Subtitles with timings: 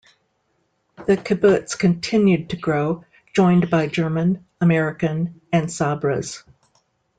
[1.05, 6.41] The kibbutz continued to grow, joined by German, American, and Sabras.